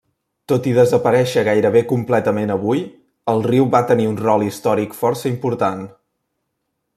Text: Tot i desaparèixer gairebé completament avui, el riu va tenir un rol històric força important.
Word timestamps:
Tot 0.51 0.67
i 0.69 0.71
desaparèixer 0.75 1.43
gairebé 1.47 1.83
completament 1.91 2.53
avui, 2.55 2.81
el 3.35 3.45
riu 3.51 3.69
va 3.77 3.83
tenir 3.93 4.09
un 4.13 4.19
rol 4.23 4.47
històric 4.49 4.97
força 5.03 5.31
important. 5.35 5.85